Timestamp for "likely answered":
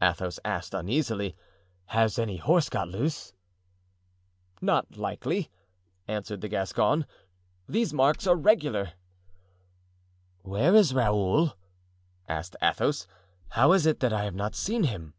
4.96-6.42